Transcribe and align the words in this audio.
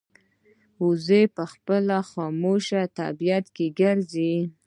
وزې 0.85 1.21
په 1.35 1.43
خاموش 2.09 2.65
طبیعت 2.97 3.45
ګرځي 3.79 4.35